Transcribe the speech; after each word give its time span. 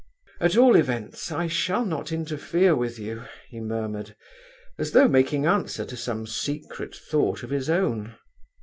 "At 0.39 0.57
all 0.57 0.75
events, 0.75 1.31
I 1.31 1.45
shall 1.45 1.85
not 1.85 2.11
interfere 2.11 2.75
with 2.75 2.97
you!" 2.97 3.25
he 3.49 3.59
murmured, 3.59 4.15
as 4.79 4.93
though 4.93 5.07
making 5.07 5.45
answer 5.45 5.85
to 5.85 5.95
some 5.95 6.25
secret 6.25 6.95
thought 6.95 7.43
of 7.43 7.51
his 7.51 7.69
own. 7.69 8.15